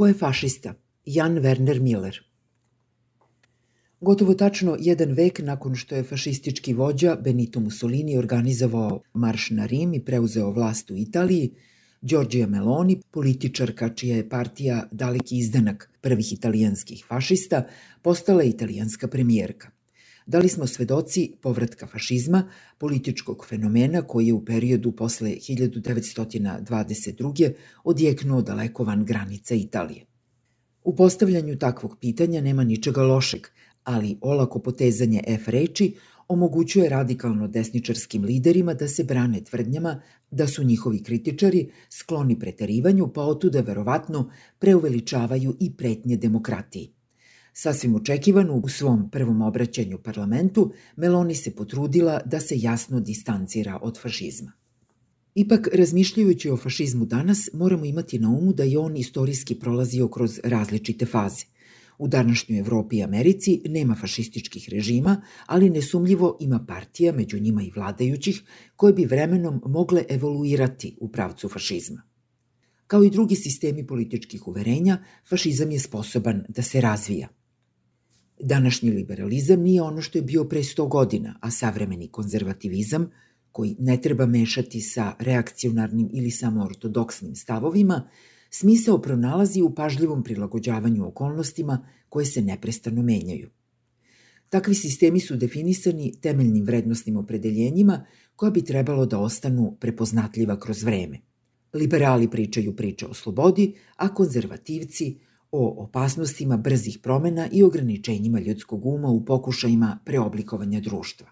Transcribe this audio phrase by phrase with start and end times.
[0.00, 0.74] Ko je fašista?
[1.04, 2.20] Jan Werner Miller.
[4.00, 9.94] Gotovo tačno jedan vek nakon što je fašistički vođa Benito Mussolini organizovao marš na Rim
[9.94, 11.50] i preuzeo vlast u Italiji,
[12.02, 17.66] Giorgia Meloni, političarka čija je partija daleki izdanak prvih italijanskih fašista,
[18.02, 19.70] postala italijanska premijerka.
[20.30, 22.44] Da li smo svedoci povratka fašizma,
[22.78, 27.52] političkog fenomena koji je u periodu posle 1922.
[27.84, 30.04] odjeknuo daleko van granica Italije.
[30.84, 33.40] U postavljanju takvog pitanja nema ničega lošeg,
[33.84, 35.94] ali olako potezanje F reči
[36.28, 43.22] omogućuje radikalno desničarskim liderima da se brane tvrdnjama da su njihovi kritičari skloni preterivanju, pa
[43.22, 46.99] otuda verovatno preuveličavaju i pretnje demokratiji.
[47.52, 54.00] Sasvim očekivano u svom prvom obraćanju parlamentu, Meloni se potrudila da se jasno distancira od
[54.00, 54.52] fašizma.
[55.34, 60.40] Ipak, razmišljajući o fašizmu danas, moramo imati na umu da je on istorijski prolazio kroz
[60.44, 61.44] različite faze.
[61.98, 67.70] U današnjoj Evropi i Americi nema fašističkih režima, ali nesumljivo ima partija, među njima i
[67.76, 68.42] vladajućih,
[68.76, 72.02] koje bi vremenom mogle evoluirati u pravcu fašizma.
[72.86, 77.28] Kao i drugi sistemi političkih uverenja, fašizam je sposoban da se razvija–
[78.42, 83.10] Današnji liberalizam nije ono što je bio pre 100 godina, a savremeni konzervativizam,
[83.52, 88.08] koji ne treba mešati sa reakcionarnim ili samo ortodoksnim stavovima,
[88.50, 93.50] smisao pronalazi u pažljivom prilagođavanju okolnostima koje se neprestano menjaju.
[94.48, 101.18] Takvi sistemi su definisani temeljnim vrednostnim opredeljenjima koja bi trebalo da ostanu prepoznatljiva kroz vreme.
[101.74, 105.16] Liberali pričaju priče o slobodi, a konzervativci–
[105.52, 111.26] o opasnostima brzih promena i ograničenjima ljudskog uma u pokušajima preoblikovanja društva.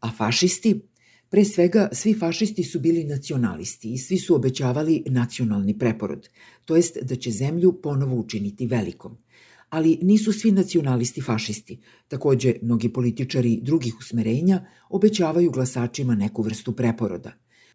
[0.00, 0.80] A fašisti?
[1.28, 6.28] Pre svega, svi fašisti su bili nacionalisti i svi su obećavali nacionalni preporod,
[6.64, 9.18] to jest da će zemlju ponovo učiniti velikom.
[9.68, 11.78] Ali nisu svi nacionalisti fašisti.
[12.08, 17.32] Takođe, mnogi političari drugih usmerenja obećavaju glasačima neku vrstu preporoda.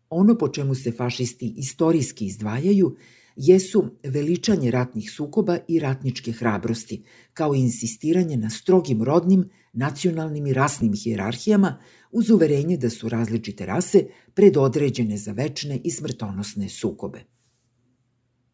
[0.09, 2.95] Ono po čemu se fašisti istorijski izdvajaju
[3.35, 7.03] jesu veličanje ratnih sukoba i ratničke hrabrosti,
[7.33, 11.77] kao i insistiranje na strogim rodnim, nacionalnim i rasnim hijerarhijama
[12.11, 14.03] uz uverenje da su različite rase
[14.33, 17.23] predodređene za večne i smrtonosne sukobe.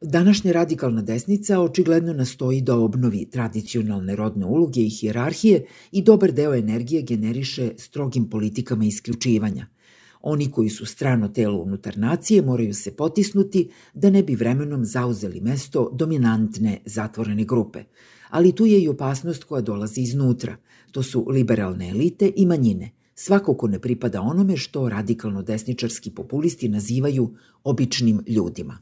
[0.02, 6.56] Današnja radikalna desnica očigledno nastoji da obnovi tradicionalne rodne uloge i hijerarhije i dobar deo
[6.56, 9.68] energije generiše strogim politikama isključivanja–
[10.24, 15.42] Oni koji su strano telo unutar nacije moraju se potisnuti da ne bi vremenom zauzeli
[15.42, 17.84] mesto dominantne zatvorene grupe.
[18.30, 20.58] Ali tu je i opasnost koja dolazi iznutra.
[20.92, 22.92] To su liberalne elite i manjine.
[23.16, 28.78] Svako ko ne pripada onome što radikalno desničarski populisti nazivaju običnim ljudima.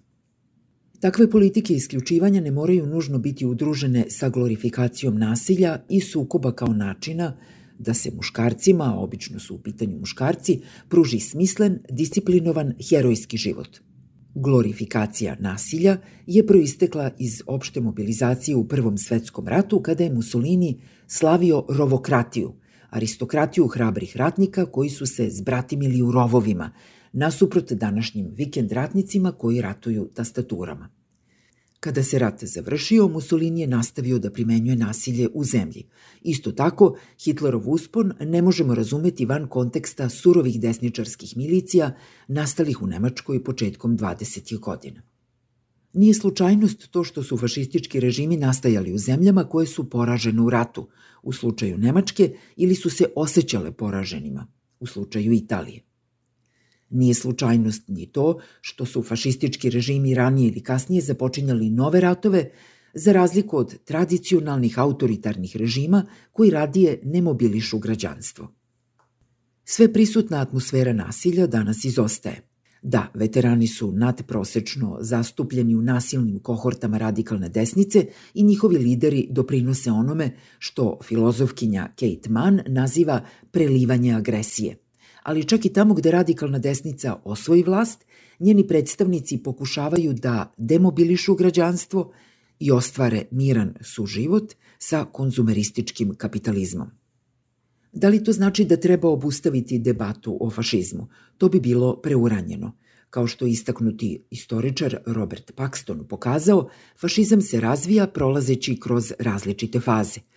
[0.99, 7.37] Takve politike isključivanja ne moraju nužno biti udružene sa glorifikacijom nasilja i sukoba kao načina
[7.79, 13.79] da se muškarcima, obično su u pitanju muškarci, pruži smislen, disciplinovan, herojski život.
[14.35, 15.97] Glorifikacija nasilja
[16.27, 22.53] je proistekla iz opšte mobilizacije u Prvom svetskom ratu kada je Mussolini slavio rovokratiju,
[22.89, 26.71] aristokratiju hrabrih ratnika koji su se zbratimili u rovovima,
[27.13, 30.98] nasuprot današnjim vikend ratnicima koji ratuju tastaturama.
[31.79, 35.87] Kada se rat završio, Mussolini je nastavio da primenjuje nasilje u zemlji.
[36.21, 41.95] Isto tako, Hitlerov uspon ne možemo razumeti van konteksta surovih desničarskih milicija
[42.27, 44.59] nastalih u Nemačkoj početkom 20.
[44.59, 45.01] godina.
[45.93, 50.87] Nije slučajnost to što su fašistički režimi nastajali u zemljama koje su poražene u ratu,
[51.23, 54.47] u slučaju Nemačke, ili su se osjećale poraženima,
[54.79, 55.88] u slučaju Italije.
[56.89, 62.51] Nije slučajnost ni to što su fašistički režimi ranije ili kasnije započinjali nove ratove,
[62.93, 68.53] za razliku od tradicionalnih autoritarnih režima koji radije ne mobilišu građanstvo.
[69.65, 72.41] Sve prisutna atmosfera nasilja danas izostaje.
[72.81, 80.35] Da, veterani su nadprosečno zastupljeni u nasilnim kohortama radikalne desnice i njihovi lideri doprinose onome
[80.59, 84.77] što filozofkinja Kate Mann naziva prelivanje agresije–
[85.29, 88.05] ali čak i tamo gde radikalna desnica osvoji vlast,
[88.39, 92.11] njeni predstavnici pokušavaju da demobilišu građanstvo
[92.59, 96.87] i ostvare miran suživot sa konzumerističkim kapitalizmom.
[97.93, 101.07] Da li to znači da treba obustaviti debatu o fašizmu?
[101.37, 102.77] To bi bilo preuranjeno.
[103.09, 106.69] Kao što je istaknuti istoričar Robert Paxton pokazao,
[107.01, 110.19] fašizam se razvija prolazeći kroz različite faze–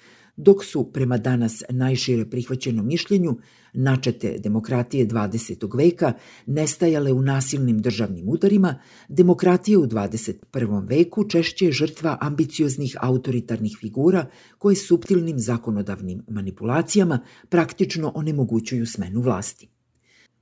[0.42, 3.36] dok su, prema danas najšire prihvaćenom mišljenju,
[3.72, 5.76] načete demokratije 20.
[5.76, 6.12] veka
[6.46, 8.74] nestajale u nasilnim državnim udarima,
[9.08, 10.88] demokratija u 21.
[10.88, 14.26] veku češće je žrtva ambicioznih autoritarnih figura
[14.58, 17.18] koje subtilnim zakonodavnim manipulacijama
[17.48, 19.68] praktično onemogućuju smenu vlasti.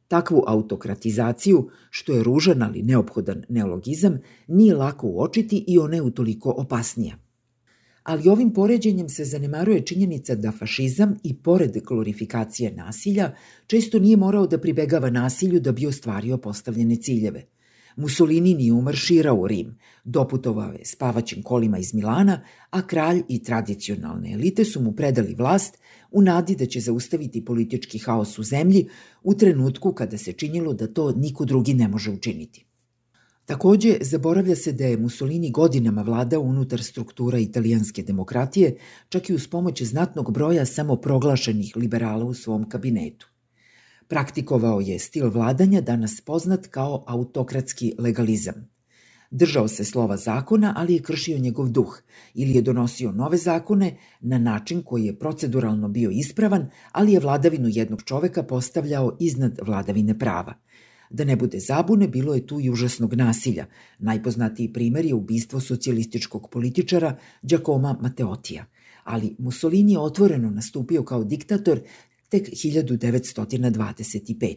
[0.08, 4.19] Takvu autokratizaciju, što je ružan ali neophodan neologizam,
[4.49, 7.17] nije lako uočiti i ona je utoliko opasnija–
[8.02, 13.35] ali ovim poređenjem se zanemaruje činjenica da fašizam i pored glorifikacije nasilja
[13.67, 17.47] često nije morao da pribegava nasilju da bi ostvario postavljene ciljeve.
[17.97, 24.32] Mussolini nije umarširao u Rim, doputovao je spavaćim kolima iz Milana, a kralj i tradicionalne
[24.32, 25.79] elite su mu predali vlast
[26.11, 28.88] u nadi da će zaustaviti politički haos u zemlji
[29.23, 32.70] u trenutku kada se činilo da to niko drugi ne može učiniti.
[33.50, 38.76] Takođe, zaboravlja se da je Mussolini godinama vladao unutar struktura italijanske demokratije,
[39.08, 43.29] čak i uz pomoć znatnog broja samoproglašenih liberala u svom kabinetu.
[44.08, 48.70] Praktikovao je stil vladanja danas poznat kao autokratski legalizam.
[49.31, 52.02] Držao se slova zakona, ali je kršio njegov duh
[52.35, 57.69] ili je donosio nove zakone na način koji je proceduralno bio ispravan, ali je vladavinu
[57.69, 60.55] jednog čoveka postavljao iznad vladavine prava–
[61.11, 63.67] Da ne bude zabune, bilo je tu i užasnog nasilja.
[63.99, 68.67] Najpoznatiji primer je ubistvo socijalističkog političara Giacomo Matteotija.
[69.05, 71.81] Ali Mussolini je otvoreno nastupio kao diktator
[72.29, 74.55] tek 1925.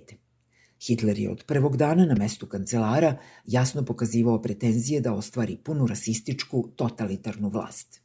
[0.88, 6.70] Hitler je od prvog dana na mestu kancelara jasno pokazivao pretenzije da ostvari punu rasističku,
[6.76, 8.03] totalitarnu vlast.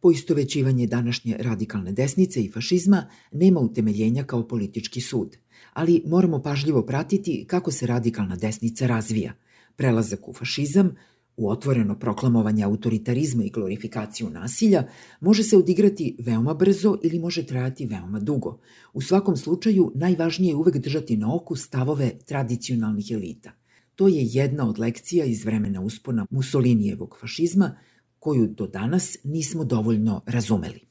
[0.00, 5.36] Poistovećivanje današnje radikalne desnice i fašizma nema utemeljenja kao politički sud–
[5.72, 9.32] ali moramo pažljivo pratiti kako se radikalna desnica razvija.
[9.76, 10.96] Prelazak u fašizam,
[11.36, 14.86] u otvoreno proklamovanje autoritarizma i glorifikaciju nasilja
[15.20, 18.60] može se odigrati veoma brzo ili može trajati veoma dugo.
[18.92, 23.52] U svakom slučaju, najvažnije je uvek držati na oku stavove tradicionalnih elita.
[23.96, 27.76] To je jedna od lekcija iz vremena uspona Mussolinijevog fašizma,
[28.20, 30.89] koju do danas nismo dovoljno razumeli.